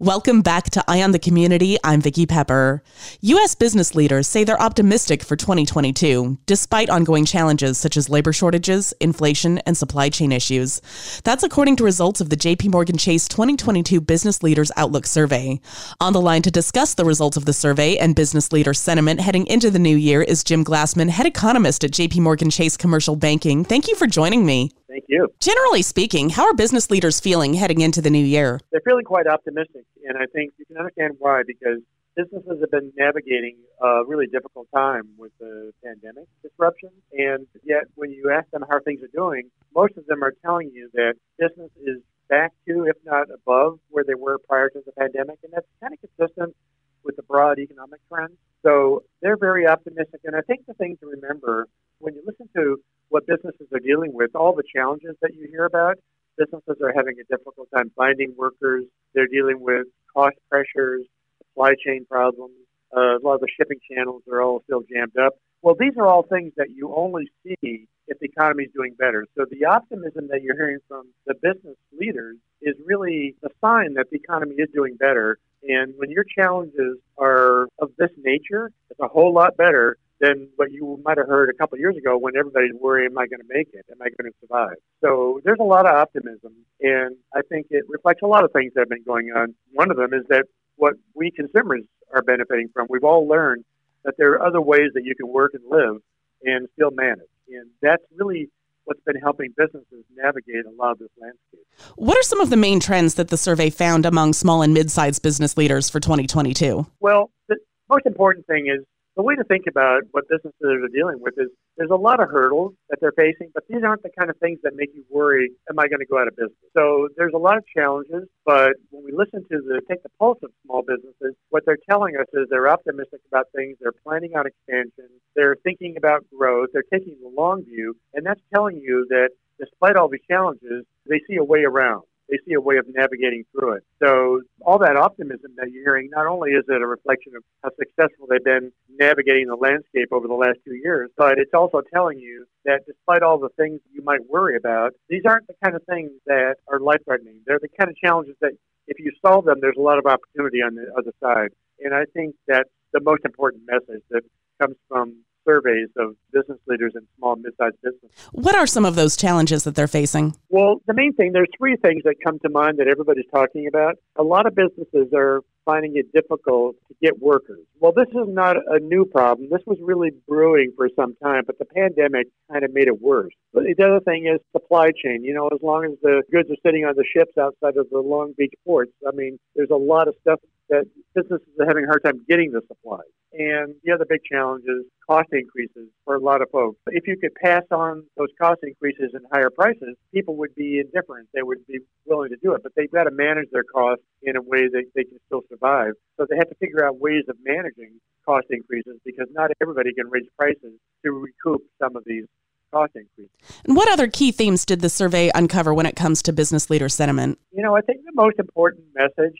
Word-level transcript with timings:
Welcome 0.00 0.42
back 0.42 0.70
to 0.70 0.82
Eye 0.88 1.04
on 1.04 1.12
the 1.12 1.20
Community. 1.20 1.78
I'm 1.84 2.00
Vicki 2.00 2.26
Pepper. 2.26 2.82
U.S. 3.20 3.54
business 3.54 3.94
leaders 3.94 4.26
say 4.26 4.42
they're 4.42 4.60
optimistic 4.60 5.22
for 5.22 5.36
2022, 5.36 6.36
despite 6.46 6.90
ongoing 6.90 7.24
challenges 7.24 7.78
such 7.78 7.96
as 7.96 8.10
labor 8.10 8.32
shortages, 8.32 8.92
inflation, 9.00 9.58
and 9.58 9.76
supply 9.76 10.08
chain 10.08 10.32
issues. 10.32 10.82
That's 11.22 11.44
according 11.44 11.76
to 11.76 11.84
results 11.84 12.20
of 12.20 12.28
the 12.28 12.36
JP 12.36 12.72
Morgan 12.72 12.96
Chase 12.98 13.28
2022 13.28 14.00
Business 14.00 14.42
Leaders 14.42 14.72
Outlook 14.76 15.06
Survey. 15.06 15.60
On 16.00 16.12
the 16.12 16.20
line 16.20 16.42
to 16.42 16.50
discuss 16.50 16.94
the 16.94 17.04
results 17.04 17.36
of 17.36 17.44
the 17.44 17.52
survey 17.52 17.96
and 17.96 18.16
business 18.16 18.50
leader 18.50 18.74
sentiment 18.74 19.20
heading 19.20 19.46
into 19.46 19.70
the 19.70 19.78
new 19.78 19.96
year 19.96 20.22
is 20.22 20.42
Jim 20.42 20.64
Glassman, 20.64 21.08
head 21.08 21.26
economist 21.26 21.84
at 21.84 21.92
JP 21.92 22.18
Morgan 22.18 22.50
Chase 22.50 22.76
Commercial 22.76 23.14
Banking. 23.14 23.64
Thank 23.64 23.86
you 23.86 23.94
for 23.94 24.08
joining 24.08 24.44
me. 24.44 24.72
Thank 25.04 25.20
you. 25.20 25.28
Generally 25.40 25.82
speaking, 25.82 26.30
how 26.30 26.46
are 26.46 26.54
business 26.54 26.90
leaders 26.90 27.20
feeling 27.20 27.54
heading 27.54 27.80
into 27.80 28.00
the 28.00 28.10
new 28.10 28.24
year? 28.24 28.60
They're 28.72 28.80
feeling 28.84 29.04
quite 29.04 29.26
optimistic, 29.26 29.84
and 30.04 30.16
I 30.16 30.26
think 30.32 30.52
you 30.58 30.64
can 30.64 30.78
understand 30.78 31.16
why 31.18 31.42
because 31.46 31.80
businesses 32.16 32.60
have 32.60 32.70
been 32.70 32.92
navigating 32.96 33.56
a 33.82 34.04
really 34.06 34.26
difficult 34.26 34.68
time 34.74 35.08
with 35.18 35.32
the 35.38 35.72
pandemic 35.84 36.26
disruption. 36.42 36.90
And 37.12 37.46
yet, 37.64 37.84
when 37.96 38.12
you 38.12 38.30
ask 38.30 38.50
them 38.50 38.64
how 38.70 38.80
things 38.80 39.02
are 39.02 39.14
doing, 39.14 39.50
most 39.74 39.96
of 39.96 40.06
them 40.06 40.22
are 40.22 40.32
telling 40.42 40.70
you 40.72 40.88
that 40.94 41.14
business 41.38 41.70
is 41.84 42.00
back 42.28 42.52
to, 42.66 42.84
if 42.84 42.96
not 43.04 43.28
above, 43.30 43.78
where 43.90 44.04
they 44.04 44.14
were 44.14 44.38
prior 44.38 44.70
to 44.70 44.80
the 44.86 44.92
pandemic. 44.92 45.38
And 45.42 45.52
that's 45.52 45.66
kind 45.80 45.92
of 45.92 45.98
consistent 46.00 46.56
with 47.04 47.16
the 47.16 47.22
broad 47.22 47.58
economic 47.58 48.00
trends. 48.08 48.36
So 48.62 49.02
they're 49.20 49.36
very 49.36 49.66
optimistic. 49.66 50.20
And 50.24 50.34
I 50.34 50.40
think 50.40 50.66
the 50.66 50.74
thing 50.74 50.96
to 51.00 51.06
remember 51.06 51.68
when 51.98 52.14
you 52.14 52.22
listen 52.26 52.48
to 52.56 52.80
what 53.08 53.26
businesses 53.26 53.66
are 53.72 53.80
dealing 53.80 54.12
with, 54.12 54.34
all 54.34 54.54
the 54.54 54.62
challenges 54.74 55.16
that 55.22 55.34
you 55.34 55.48
hear 55.50 55.64
about, 55.64 55.98
businesses 56.36 56.76
are 56.82 56.92
having 56.94 57.16
a 57.20 57.24
difficult 57.24 57.68
time 57.74 57.90
finding 57.96 58.34
workers. 58.36 58.84
They're 59.14 59.28
dealing 59.28 59.60
with 59.60 59.86
cost 60.12 60.36
pressures, 60.50 61.02
supply 61.38 61.74
chain 61.84 62.06
problems. 62.10 62.54
Uh, 62.96 63.18
a 63.18 63.20
lot 63.22 63.34
of 63.34 63.40
the 63.40 63.48
shipping 63.56 63.78
channels 63.90 64.22
are 64.30 64.40
all 64.42 64.62
still 64.64 64.82
jammed 64.82 65.16
up. 65.16 65.34
Well, 65.62 65.74
these 65.78 65.96
are 65.96 66.06
all 66.06 66.22
things 66.22 66.52
that 66.56 66.70
you 66.70 66.94
only 66.94 67.30
see 67.42 67.86
if 68.06 68.18
the 68.18 68.26
economy 68.26 68.64
is 68.64 68.70
doing 68.74 68.94
better. 68.98 69.26
So 69.36 69.46
the 69.50 69.64
optimism 69.64 70.28
that 70.28 70.42
you're 70.42 70.56
hearing 70.56 70.78
from 70.88 71.08
the 71.26 71.34
business 71.34 71.76
leaders 71.98 72.36
is 72.60 72.74
really 72.84 73.34
a 73.42 73.48
sign 73.60 73.94
that 73.94 74.10
the 74.10 74.16
economy 74.16 74.56
is 74.58 74.68
doing 74.74 74.96
better. 74.96 75.38
And 75.66 75.94
when 75.96 76.10
your 76.10 76.24
challenges 76.24 76.98
are 77.18 77.68
of 77.78 77.90
this 77.98 78.10
nature, 78.18 78.70
it's 78.90 79.00
a 79.00 79.08
whole 79.08 79.32
lot 79.32 79.56
better 79.56 79.96
than 80.24 80.48
what 80.56 80.72
you 80.72 81.00
might 81.04 81.18
have 81.18 81.28
heard 81.28 81.50
a 81.50 81.52
couple 81.52 81.76
of 81.76 81.80
years 81.80 81.96
ago 81.96 82.16
when 82.16 82.36
everybody's 82.36 82.74
worried, 82.80 83.10
am 83.10 83.18
I 83.18 83.26
going 83.26 83.40
to 83.40 83.46
make 83.48 83.68
it? 83.72 83.84
Am 83.90 84.00
I 84.00 84.08
going 84.08 84.30
to 84.30 84.36
survive? 84.40 84.76
So 85.02 85.40
there's 85.44 85.58
a 85.60 85.64
lot 85.64 85.86
of 85.86 85.94
optimism, 85.94 86.54
and 86.80 87.16
I 87.34 87.42
think 87.48 87.66
it 87.70 87.84
reflects 87.88 88.22
a 88.22 88.26
lot 88.26 88.44
of 88.44 88.52
things 88.52 88.72
that 88.74 88.80
have 88.80 88.88
been 88.88 89.04
going 89.04 89.28
on. 89.30 89.54
One 89.72 89.90
of 89.90 89.96
them 89.96 90.14
is 90.14 90.24
that 90.28 90.44
what 90.76 90.94
we 91.14 91.30
consumers 91.30 91.82
are 92.14 92.22
benefiting 92.22 92.68
from, 92.72 92.86
we've 92.88 93.04
all 93.04 93.26
learned 93.28 93.64
that 94.04 94.14
there 94.18 94.32
are 94.32 94.46
other 94.46 94.60
ways 94.60 94.90
that 94.94 95.04
you 95.04 95.14
can 95.14 95.28
work 95.28 95.52
and 95.54 95.62
live 95.70 96.00
and 96.42 96.68
still 96.74 96.90
manage. 96.90 97.28
And 97.48 97.70
that's 97.82 98.02
really 98.16 98.50
what's 98.84 99.00
been 99.04 99.16
helping 99.16 99.52
businesses 99.56 100.04
navigate 100.14 100.66
a 100.66 100.82
lot 100.82 100.92
of 100.92 100.98
this 100.98 101.08
landscape. 101.18 101.66
What 101.96 102.18
are 102.18 102.22
some 102.22 102.40
of 102.40 102.50
the 102.50 102.56
main 102.56 102.80
trends 102.80 103.14
that 103.14 103.28
the 103.28 103.36
survey 103.36 103.70
found 103.70 104.04
among 104.04 104.34
small 104.34 104.62
and 104.62 104.74
mid-sized 104.74 105.22
business 105.22 105.56
leaders 105.56 105.88
for 105.88 106.00
2022? 106.00 106.86
Well, 107.00 107.30
the 107.48 107.56
most 107.88 108.06
important 108.06 108.46
thing 108.46 108.66
is 108.66 108.84
the 109.16 109.22
way 109.22 109.36
to 109.36 109.44
think 109.44 109.64
about 109.68 110.02
what 110.10 110.28
businesses 110.28 110.60
are 110.60 110.88
dealing 110.88 111.20
with 111.20 111.34
is 111.38 111.48
there's 111.76 111.90
a 111.90 111.96
lot 111.96 112.20
of 112.20 112.28
hurdles 112.28 112.74
that 112.90 112.98
they're 113.00 113.12
facing, 113.12 113.50
but 113.54 113.64
these 113.68 113.82
aren't 113.84 114.02
the 114.02 114.10
kind 114.18 114.30
of 114.30 114.36
things 114.38 114.58
that 114.62 114.74
make 114.74 114.90
you 114.94 115.04
worry, 115.10 115.50
am 115.70 115.78
I 115.78 115.86
going 115.86 116.00
to 116.00 116.06
go 116.06 116.18
out 116.18 116.28
of 116.28 116.36
business? 116.36 116.58
So 116.76 117.08
there's 117.16 117.32
a 117.34 117.38
lot 117.38 117.56
of 117.56 117.64
challenges, 117.66 118.28
but 118.44 118.72
when 118.90 119.04
we 119.04 119.12
listen 119.12 119.42
to 119.50 119.62
the 119.62 119.80
take 119.88 120.02
the 120.02 120.08
pulse 120.18 120.38
of 120.42 120.50
small 120.64 120.82
businesses, 120.82 121.34
what 121.50 121.64
they're 121.64 121.78
telling 121.88 122.16
us 122.16 122.26
is 122.32 122.48
they're 122.50 122.68
optimistic 122.68 123.20
about 123.28 123.46
things, 123.54 123.76
they're 123.80 123.92
planning 124.04 124.34
on 124.36 124.46
expansion, 124.46 125.08
they're 125.36 125.56
thinking 125.62 125.96
about 125.96 126.24
growth, 126.36 126.70
they're 126.72 126.82
taking 126.92 127.16
the 127.22 127.28
long 127.28 127.64
view, 127.64 127.96
and 128.14 128.26
that's 128.26 128.40
telling 128.52 128.76
you 128.76 129.06
that 129.10 129.30
despite 129.60 129.96
all 129.96 130.08
these 130.08 130.20
challenges, 130.28 130.84
they 131.08 131.20
see 131.28 131.36
a 131.36 131.44
way 131.44 131.62
around 131.62 132.02
they 132.28 132.38
see 132.46 132.54
a 132.54 132.60
way 132.60 132.76
of 132.78 132.86
navigating 132.88 133.44
through 133.52 133.74
it. 133.74 133.84
So 134.02 134.40
all 134.66 134.78
that 134.78 134.96
optimism 134.96 135.52
that 135.56 135.70
you're 135.70 135.84
hearing, 135.84 136.10
not 136.10 136.26
only 136.26 136.50
is 136.50 136.64
it 136.68 136.82
a 136.82 136.86
reflection 136.86 137.32
of 137.36 137.42
how 137.62 137.70
successful 137.78 138.26
they've 138.28 138.44
been 138.44 138.72
navigating 138.98 139.46
the 139.46 139.56
landscape 139.56 140.08
over 140.12 140.26
the 140.26 140.34
last 140.34 140.58
two 140.64 140.74
years, 140.74 141.10
but 141.16 141.38
it's 141.38 141.54
also 141.54 141.82
telling 141.92 142.18
you 142.18 142.46
that 142.64 142.80
despite 142.86 143.22
all 143.22 143.38
the 143.38 143.50
things 143.56 143.80
you 143.92 144.02
might 144.02 144.20
worry 144.28 144.56
about, 144.56 144.92
these 145.08 145.22
aren't 145.26 145.46
the 145.46 145.54
kind 145.62 145.76
of 145.76 145.82
things 145.84 146.10
that 146.26 146.56
are 146.68 146.80
life-threatening. 146.80 147.40
They're 147.46 147.60
the 147.60 147.68
kind 147.78 147.90
of 147.90 147.96
challenges 147.96 148.36
that 148.40 148.52
if 148.86 148.98
you 148.98 149.12
solve 149.24 149.44
them, 149.44 149.58
there's 149.60 149.78
a 149.78 149.82
lot 149.82 149.98
of 149.98 150.06
opportunity 150.06 150.58
on 150.58 150.74
the 150.74 150.92
other 150.96 151.12
side. 151.22 151.50
And 151.80 151.94
I 151.94 152.04
think 152.12 152.34
that's 152.46 152.68
the 152.92 153.00
most 153.00 153.24
important 153.24 153.64
message 153.66 154.02
that 154.10 154.22
comes 154.60 154.76
from 154.88 155.16
surveys 155.44 155.88
of 155.96 156.16
business 156.32 156.58
leaders 156.66 156.92
in 156.94 157.06
small 157.18 157.34
and 157.34 157.42
mid-sized 157.42 157.76
businesses. 157.82 158.10
What 158.32 158.54
are 158.54 158.66
some 158.66 158.84
of 158.84 158.94
those 158.94 159.16
challenges 159.16 159.64
that 159.64 159.74
they're 159.74 159.88
facing? 159.88 160.34
Well, 160.48 160.80
the 160.86 160.94
main 160.94 161.12
thing, 161.14 161.32
there's 161.32 161.48
three 161.56 161.76
things 161.76 162.02
that 162.04 162.16
come 162.24 162.38
to 162.40 162.48
mind 162.48 162.78
that 162.78 162.88
everybody's 162.88 163.28
talking 163.32 163.66
about. 163.66 163.96
A 164.16 164.22
lot 164.22 164.46
of 164.46 164.54
businesses 164.54 165.12
are 165.14 165.42
finding 165.64 165.96
it 165.96 166.12
difficult 166.12 166.76
to 166.88 166.94
get 167.02 167.20
workers. 167.20 167.60
Well, 167.80 167.92
this 167.92 168.08
is 168.08 168.28
not 168.28 168.56
a 168.56 168.78
new 168.80 169.04
problem. 169.04 169.48
This 169.50 169.62
was 169.66 169.78
really 169.80 170.10
brewing 170.28 170.72
for 170.76 170.88
some 170.94 171.16
time, 171.22 171.44
but 171.46 171.58
the 171.58 171.64
pandemic 171.64 172.26
kind 172.50 172.64
of 172.64 172.74
made 172.74 172.86
it 172.86 173.00
worse. 173.00 173.32
But 173.52 173.64
the 173.76 173.84
other 173.84 174.00
thing 174.00 174.26
is 174.26 174.40
supply 174.52 174.90
chain. 174.90 175.24
You 175.24 175.34
know, 175.34 175.48
as 175.48 175.60
long 175.62 175.84
as 175.86 175.92
the 176.02 176.22
goods 176.30 176.50
are 176.50 176.56
sitting 176.64 176.84
on 176.84 176.94
the 176.96 177.04
ships 177.04 177.38
outside 177.38 177.76
of 177.76 177.88
the 177.90 178.00
Long 178.00 178.34
Beach 178.36 178.52
ports, 178.64 178.92
I 179.06 179.14
mean, 179.14 179.38
there's 179.56 179.70
a 179.70 179.76
lot 179.76 180.08
of 180.08 180.14
stuff 180.20 180.40
that 180.68 180.84
businesses 181.14 181.46
are 181.60 181.66
having 181.66 181.84
a 181.84 181.88
hard 181.88 182.02
time 182.04 182.24
getting 182.28 182.52
the 182.52 182.62
supplies. 182.68 183.10
And 183.32 183.74
the 183.82 183.92
other 183.92 184.06
big 184.08 184.20
challenge 184.30 184.64
is 184.64 184.86
cost 185.08 185.28
increases 185.32 185.90
for 186.04 186.14
a 186.14 186.20
lot 186.20 186.40
of 186.40 186.48
folks. 186.50 186.78
If 186.86 187.08
you 187.08 187.16
could 187.16 187.34
pass 187.34 187.64
on 187.72 188.04
those 188.16 188.28
cost 188.40 188.60
increases 188.62 189.10
and 189.12 189.24
higher 189.32 189.50
prices, 189.50 189.96
people 190.12 190.36
would 190.36 190.54
be 190.54 190.78
indifferent. 190.78 191.28
They 191.34 191.42
would 191.42 191.66
be 191.66 191.80
willing 192.06 192.30
to 192.30 192.36
do 192.42 192.54
it, 192.54 192.62
but 192.62 192.72
they've 192.76 192.90
got 192.90 193.04
to 193.04 193.10
manage 193.10 193.48
their 193.50 193.64
costs 193.64 194.04
in 194.22 194.36
a 194.36 194.42
way 194.42 194.68
that 194.68 194.84
they 194.94 195.02
can 195.02 195.18
still 195.26 195.42
survive. 195.48 195.94
So 196.16 196.26
they 196.30 196.36
have 196.36 196.48
to 196.48 196.54
figure 196.56 196.86
out 196.86 197.00
ways 197.00 197.24
of 197.28 197.36
managing 197.44 197.98
cost 198.24 198.46
increases 198.50 199.00
because 199.04 199.26
not 199.32 199.50
everybody 199.60 199.92
can 199.92 200.08
raise 200.08 200.26
prices 200.38 200.78
to 201.04 201.10
recoup 201.10 201.62
some 201.82 201.96
of 201.96 202.04
these 202.06 202.24
cost 202.72 202.92
increases. 202.94 203.32
And 203.64 203.76
what 203.76 203.88
other 203.88 204.06
key 204.06 204.30
themes 204.30 204.64
did 204.64 204.80
the 204.80 204.88
survey 204.88 205.30
uncover 205.34 205.74
when 205.74 205.86
it 205.86 205.96
comes 205.96 206.22
to 206.22 206.32
business 206.32 206.70
leader 206.70 206.88
sentiment? 206.88 207.38
You 207.52 207.62
know, 207.62 207.76
I 207.76 207.80
think 207.80 208.00
the 208.04 208.12
most 208.14 208.38
important 208.38 208.84
message 208.94 209.34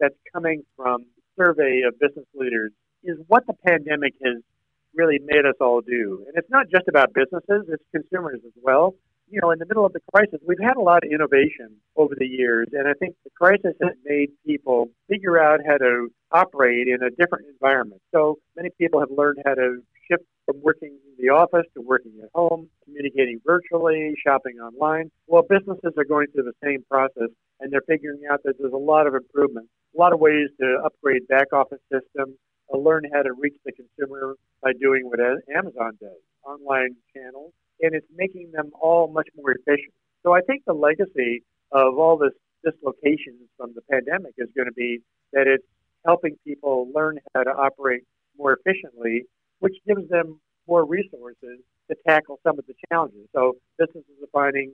that's 0.00 0.16
coming 0.32 0.62
from 0.76 1.06
survey 1.38 1.82
of 1.86 1.98
business 1.98 2.26
leaders 2.34 2.72
is 3.04 3.16
what 3.28 3.46
the 3.46 3.54
pandemic 3.66 4.14
has 4.24 4.42
really 4.94 5.18
made 5.24 5.46
us 5.46 5.54
all 5.60 5.80
do. 5.80 6.24
And 6.26 6.36
it's 6.36 6.50
not 6.50 6.66
just 6.68 6.88
about 6.88 7.14
businesses, 7.14 7.66
it's 7.68 7.84
consumers 7.92 8.40
as 8.44 8.52
well. 8.62 8.94
You 9.30 9.40
know, 9.42 9.50
in 9.50 9.58
the 9.58 9.66
middle 9.66 9.84
of 9.84 9.92
the 9.92 10.00
crisis, 10.12 10.40
we've 10.46 10.58
had 10.60 10.76
a 10.76 10.80
lot 10.80 11.04
of 11.04 11.10
innovation 11.12 11.76
over 11.96 12.14
the 12.18 12.26
years, 12.26 12.68
and 12.72 12.88
I 12.88 12.94
think 12.94 13.14
the 13.24 13.30
crisis 13.38 13.76
has 13.82 13.92
made 14.04 14.30
people 14.46 14.88
figure 15.06 15.38
out 15.38 15.60
how 15.66 15.76
to 15.76 16.08
operate 16.32 16.88
in 16.88 17.02
a 17.02 17.10
different 17.10 17.46
environment. 17.46 18.00
So 18.10 18.38
many 18.56 18.70
people 18.78 19.00
have 19.00 19.10
learned 19.10 19.40
how 19.44 19.54
to 19.54 19.82
shift 20.10 20.24
from 20.46 20.62
working 20.62 20.96
in 21.06 21.07
the 21.18 21.28
office 21.30 21.66
to 21.74 21.82
working 21.82 22.12
at 22.22 22.30
home, 22.34 22.68
communicating 22.84 23.40
virtually, 23.44 24.14
shopping 24.24 24.58
online. 24.58 25.10
Well, 25.26 25.42
businesses 25.42 25.92
are 25.96 26.04
going 26.04 26.28
through 26.32 26.44
the 26.44 26.58
same 26.62 26.84
process 26.88 27.30
and 27.60 27.72
they're 27.72 27.82
figuring 27.86 28.22
out 28.30 28.40
that 28.44 28.54
there's 28.58 28.72
a 28.72 28.76
lot 28.76 29.06
of 29.06 29.14
improvements, 29.14 29.68
a 29.94 29.98
lot 29.98 30.12
of 30.12 30.20
ways 30.20 30.48
to 30.60 30.78
upgrade 30.84 31.26
back 31.28 31.52
office 31.52 31.80
systems, 31.90 32.36
learn 32.72 33.02
how 33.12 33.22
to 33.22 33.32
reach 33.32 33.56
the 33.64 33.72
consumer 33.72 34.34
by 34.62 34.72
doing 34.80 35.08
what 35.08 35.18
Amazon 35.56 35.92
does, 36.00 36.20
online 36.44 36.94
channels, 37.14 37.52
and 37.80 37.94
it's 37.94 38.06
making 38.14 38.50
them 38.52 38.70
all 38.80 39.08
much 39.08 39.28
more 39.36 39.52
efficient. 39.52 39.92
So 40.22 40.34
I 40.34 40.40
think 40.42 40.62
the 40.66 40.74
legacy 40.74 41.42
of 41.72 41.98
all 41.98 42.16
this 42.16 42.32
dislocations 42.64 43.48
from 43.56 43.72
the 43.74 43.82
pandemic 43.90 44.34
is 44.36 44.48
going 44.56 44.66
to 44.66 44.72
be 44.72 45.00
that 45.32 45.46
it's 45.46 45.64
helping 46.04 46.36
people 46.44 46.88
learn 46.94 47.18
how 47.34 47.42
to 47.42 47.50
operate 47.50 48.02
more 48.36 48.56
efficiently, 48.56 49.24
which 49.60 49.74
gives 49.86 50.08
them 50.08 50.40
more 50.68 50.84
resources 50.84 51.58
to 51.90 51.96
tackle 52.06 52.38
some 52.46 52.58
of 52.58 52.66
the 52.66 52.74
challenges. 52.88 53.26
So 53.34 53.56
businesses 53.78 54.12
are 54.22 54.28
finding 54.32 54.72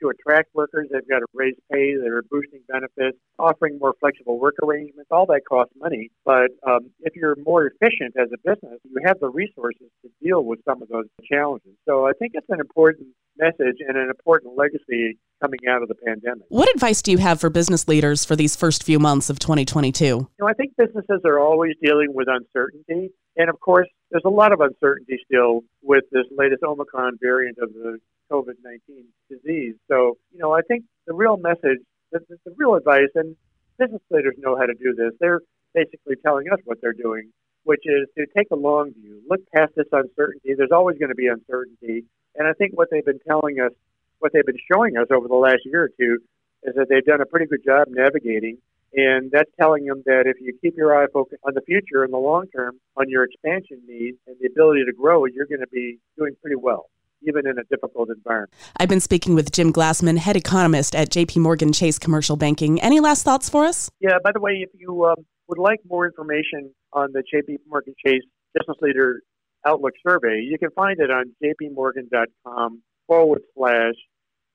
to 0.00 0.08
attract 0.08 0.54
workers. 0.54 0.88
They've 0.90 1.06
got 1.08 1.18
to 1.18 1.26
raise 1.34 1.54
pay. 1.70 1.94
They're 1.96 2.22
boosting 2.22 2.60
benefits, 2.68 3.18
offering 3.38 3.78
more 3.78 3.94
flexible 4.00 4.38
work 4.38 4.54
arrangements. 4.62 5.08
All 5.10 5.26
that 5.26 5.42
costs 5.48 5.74
money. 5.78 6.10
But 6.24 6.50
um, 6.66 6.90
if 7.00 7.14
you're 7.16 7.36
more 7.44 7.66
efficient 7.66 8.14
as 8.18 8.28
a 8.32 8.38
business, 8.38 8.80
you 8.84 9.00
have 9.04 9.20
the 9.20 9.28
resources 9.28 9.88
to 10.02 10.10
deal 10.22 10.42
with 10.44 10.60
some 10.64 10.82
of 10.82 10.88
those 10.88 11.06
challenges. 11.30 11.72
So 11.86 12.06
I 12.06 12.12
think 12.18 12.32
it's 12.34 12.48
an 12.48 12.60
important 12.60 13.08
message 13.36 13.78
and 13.86 13.96
an 13.96 14.08
important 14.08 14.56
legacy 14.56 15.18
coming 15.42 15.60
out 15.68 15.82
of 15.82 15.88
the 15.88 15.94
pandemic. 15.94 16.44
What 16.48 16.72
advice 16.74 17.02
do 17.02 17.10
you 17.10 17.18
have 17.18 17.40
for 17.40 17.50
business 17.50 17.88
leaders 17.88 18.24
for 18.24 18.36
these 18.36 18.56
first 18.56 18.82
few 18.84 18.98
months 18.98 19.30
of 19.30 19.38
2022? 19.38 20.04
You 20.04 20.28
know, 20.38 20.48
I 20.48 20.52
think 20.52 20.72
businesses 20.76 21.20
are 21.24 21.38
always 21.38 21.74
dealing 21.82 22.14
with 22.14 22.28
uncertainty. 22.28 23.10
And 23.36 23.50
of 23.50 23.60
course, 23.60 23.88
there's 24.10 24.24
a 24.24 24.30
lot 24.30 24.52
of 24.52 24.60
uncertainty 24.60 25.18
still 25.24 25.62
with 25.82 26.04
this 26.12 26.24
latest 26.36 26.62
Omicron 26.62 27.18
variant 27.20 27.58
of 27.58 27.72
the 27.72 27.98
COVID 28.30 28.54
19 28.62 29.04
disease. 29.28 29.74
So, 29.88 30.16
you 30.32 30.38
know, 30.38 30.52
I 30.52 30.62
think 30.62 30.84
the 31.06 31.14
real 31.14 31.36
message, 31.36 31.80
the, 32.12 32.20
the, 32.28 32.36
the 32.44 32.54
real 32.56 32.74
advice, 32.74 33.10
and 33.14 33.36
business 33.78 34.02
leaders 34.10 34.34
know 34.38 34.56
how 34.56 34.66
to 34.66 34.74
do 34.74 34.94
this, 34.94 35.12
they're 35.20 35.40
basically 35.74 36.16
telling 36.24 36.46
us 36.52 36.60
what 36.64 36.80
they're 36.80 36.92
doing, 36.92 37.30
which 37.64 37.82
is 37.84 38.08
to 38.16 38.26
take 38.36 38.46
a 38.52 38.56
long 38.56 38.92
view, 38.92 39.20
look 39.28 39.40
past 39.54 39.72
this 39.76 39.86
uncertainty. 39.92 40.54
There's 40.56 40.72
always 40.72 40.98
going 40.98 41.10
to 41.10 41.14
be 41.14 41.26
uncertainty. 41.26 42.04
And 42.36 42.48
I 42.48 42.52
think 42.52 42.72
what 42.74 42.88
they've 42.90 43.04
been 43.04 43.20
telling 43.26 43.60
us, 43.60 43.72
what 44.18 44.32
they've 44.32 44.44
been 44.44 44.58
showing 44.70 44.96
us 44.96 45.06
over 45.10 45.28
the 45.28 45.34
last 45.34 45.60
year 45.64 45.84
or 45.84 45.90
two, 45.98 46.18
is 46.62 46.74
that 46.76 46.88
they've 46.88 47.04
done 47.04 47.20
a 47.20 47.26
pretty 47.26 47.46
good 47.46 47.64
job 47.64 47.88
navigating. 47.90 48.58
And 48.96 49.30
that's 49.30 49.50
telling 49.58 49.86
them 49.86 50.02
that 50.06 50.24
if 50.26 50.40
you 50.40 50.56
keep 50.60 50.76
your 50.76 50.96
eye 50.96 51.06
focused 51.12 51.42
on 51.44 51.54
the 51.54 51.62
future 51.62 52.04
and 52.04 52.12
the 52.12 52.18
long 52.18 52.46
term, 52.54 52.78
on 52.96 53.08
your 53.08 53.24
expansion 53.24 53.82
needs 53.86 54.18
and 54.26 54.36
the 54.40 54.46
ability 54.46 54.84
to 54.84 54.92
grow, 54.92 55.24
you're 55.26 55.46
going 55.46 55.60
to 55.60 55.66
be 55.66 55.98
doing 56.16 56.36
pretty 56.40 56.56
well 56.56 56.88
even 57.26 57.46
in 57.46 57.58
a 57.58 57.64
difficult 57.64 58.10
environment. 58.10 58.52
I've 58.76 58.88
been 58.88 59.00
speaking 59.00 59.34
with 59.34 59.50
Jim 59.50 59.72
Glassman, 59.72 60.18
head 60.18 60.36
economist 60.36 60.94
at 60.94 61.10
JP 61.10 61.38
Morgan 61.38 61.72
Chase 61.72 61.98
Commercial 61.98 62.36
Banking. 62.36 62.80
Any 62.82 63.00
last 63.00 63.24
thoughts 63.24 63.48
for 63.48 63.64
us? 63.64 63.90
Yeah, 64.00 64.18
by 64.22 64.32
the 64.32 64.40
way, 64.40 64.52
if 64.52 64.68
you 64.78 65.06
um, 65.06 65.24
would 65.48 65.58
like 65.58 65.80
more 65.88 66.06
information 66.06 66.70
on 66.92 67.12
the 67.12 67.22
JP 67.22 67.60
Morgan 67.68 67.94
Chase 68.04 68.22
Business 68.52 68.76
Leader 68.80 69.22
Outlook 69.66 69.94
Survey, 70.06 70.40
you 70.40 70.58
can 70.58 70.70
find 70.70 70.98
it 71.00 71.10
on 71.10 71.34
jpmorgan.com 71.42 72.82
forward 73.06 73.42
slash 73.56 73.94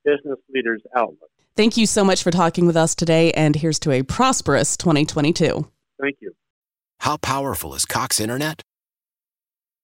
business 0.06 0.40
leaders 0.54 0.82
outlook. 0.96 1.30
Thank 1.56 1.78
you 1.78 1.86
so 1.86 2.04
much 2.04 2.24
for 2.24 2.32
talking 2.32 2.66
with 2.66 2.78
us 2.78 2.96
today, 2.96 3.32
and 3.32 3.56
here's 3.56 3.80
to 3.80 3.92
a 3.92 4.04
prosperous 4.04 4.78
2022. 4.78 5.68
Thank 6.02 6.18
you. 6.22 6.34
How 7.02 7.18
powerful 7.18 7.74
is 7.74 7.86
Cox 7.86 8.20
Internet? 8.20 8.62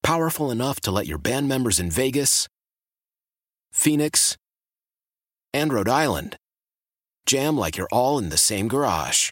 Powerful 0.04 0.52
enough 0.52 0.80
to 0.82 0.92
let 0.92 1.08
your 1.08 1.18
band 1.18 1.48
members 1.48 1.80
in 1.80 1.90
Vegas, 1.90 2.48
Phoenix, 3.72 4.38
and 5.54 5.74
Rhode 5.74 5.90
Island 5.90 6.38
jam 7.26 7.58
like 7.58 7.76
you're 7.76 7.88
all 7.92 8.20
in 8.20 8.30
the 8.30 8.38
same 8.38 8.68
garage. 8.68 9.32